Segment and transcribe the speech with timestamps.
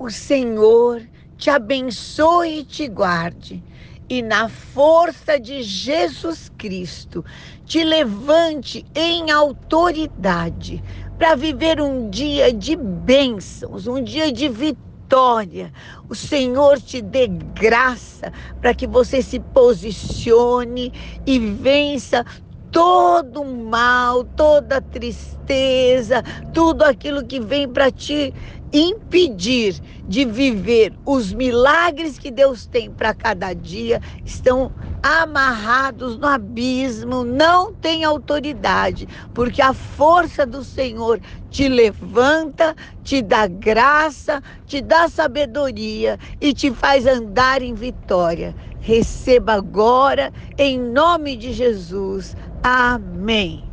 [0.00, 1.02] O Senhor
[1.36, 3.62] te abençoe e te guarde.
[4.08, 7.22] E na força de Jesus Cristo,
[7.66, 10.82] te levante em autoridade
[11.18, 15.70] para viver um dia de bênçãos, um dia de vitória.
[16.08, 20.94] O Senhor te dê graça para que você se posicione
[21.26, 22.24] e vença
[22.72, 26.22] todo mal, toda tristeza,
[26.54, 28.32] tudo aquilo que vem para te
[28.72, 37.24] impedir de viver os milagres que Deus tem para cada dia, estão amarrados no abismo,
[37.24, 41.20] não tem autoridade, porque a força do Senhor
[41.50, 48.54] te levanta, te dá graça, te dá sabedoria e te faz andar em vitória.
[48.78, 52.36] Receba agora, em nome de Jesus.
[52.62, 53.69] Amém.